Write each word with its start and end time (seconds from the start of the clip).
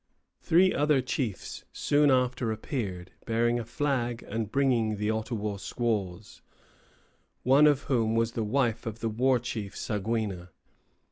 Three 0.41 0.73
other 0.73 0.99
chiefs 0.99 1.63
soon 1.71 2.09
after 2.09 2.51
appeared, 2.51 3.11
bearing 3.27 3.59
a 3.59 3.63
flag 3.63 4.25
and 4.27 4.51
bringing 4.51 4.97
the 4.97 5.11
Ottawa 5.11 5.57
squaws, 5.57 6.41
one 7.43 7.67
of 7.67 7.83
whom 7.83 8.15
was 8.15 8.31
the 8.31 8.43
wife 8.43 8.87
of 8.87 9.01
the 9.01 9.09
war 9.09 9.37
chief, 9.37 9.75
Saguina. 9.77 10.49